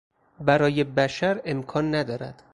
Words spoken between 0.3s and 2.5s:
برای بشر امکان ندارد.